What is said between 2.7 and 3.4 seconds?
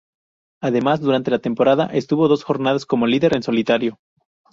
como líder